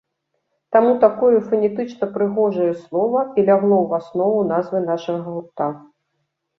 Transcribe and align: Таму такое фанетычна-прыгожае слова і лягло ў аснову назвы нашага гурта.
Таму 0.75 0.93
такое 1.03 1.35
фанетычна-прыгожае 1.51 2.71
слова 2.83 3.19
і 3.37 3.39
лягло 3.51 3.77
ў 3.85 3.89
аснову 4.03 4.39
назвы 4.53 4.85
нашага 4.91 5.21
гурта. 5.33 5.75